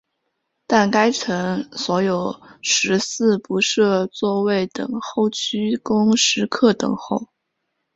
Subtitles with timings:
[0.65, 7.29] 但该层所有食肆不设座位等候区供食客等候。